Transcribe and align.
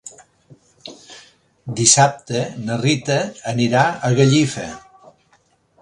Dissabte 1.81 2.43
na 2.65 2.79
Rita 2.87 3.21
anirà 3.53 3.85
a 4.09 4.13
Gallifa. 4.23 4.69